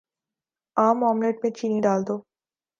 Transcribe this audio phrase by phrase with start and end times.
[0.77, 2.15] عام آملیٹ میں چینی ڈال دو